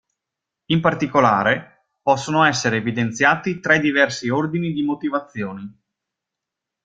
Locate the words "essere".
2.43-2.77